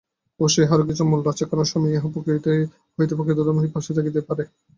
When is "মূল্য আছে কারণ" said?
1.05-1.65